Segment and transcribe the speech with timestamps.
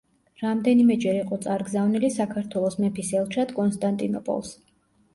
[0.43, 4.61] რამდენიმეჯერ იყო წარგზავნილი საქართველოს მეფის ელჩად კონსტანტინოპოლს.